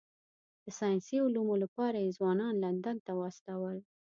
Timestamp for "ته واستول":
3.05-3.77